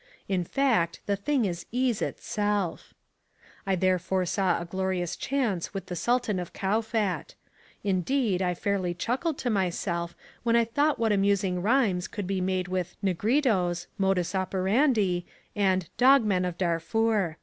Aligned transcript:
In 0.27 0.43
fact, 0.43 0.99
the 1.05 1.15
thing 1.15 1.45
is 1.45 1.67
ease 1.71 2.01
itself. 2.01 2.95
I 3.67 3.75
therefore 3.75 4.25
saw 4.25 4.59
a 4.59 4.65
glorious 4.65 5.15
chance 5.15 5.75
with 5.75 5.85
the 5.85 5.95
Sultan 5.95 6.39
of 6.39 6.53
Kowfat. 6.53 7.35
Indeed, 7.83 8.41
I 8.41 8.55
fairly 8.55 8.95
chuckled 8.95 9.37
to 9.37 9.51
myself 9.51 10.15
when 10.41 10.55
I 10.55 10.65
thought 10.65 10.97
what 10.97 11.11
amusing 11.11 11.61
rhymes 11.61 12.07
could 12.07 12.25
be 12.25 12.41
made 12.41 12.67
with 12.67 12.95
"Negritos," 13.03 13.85
"modus 13.99 14.33
operandi" 14.33 15.23
and 15.55 15.87
"Dog 15.97 16.25
Men 16.25 16.45
of 16.45 16.57
Darfur." 16.57 17.37